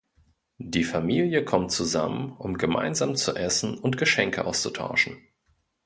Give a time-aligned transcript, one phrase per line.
[0.57, 5.21] Die Familie kommt zusammen, um gemeinsam zu essen und Geschenke auszutauschen.